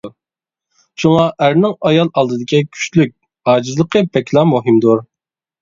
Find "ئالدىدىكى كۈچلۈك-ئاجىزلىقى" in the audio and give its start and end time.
2.21-4.05